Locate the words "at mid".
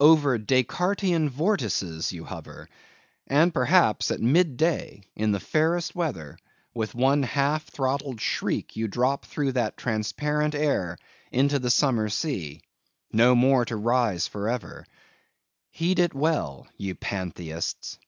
4.10-4.56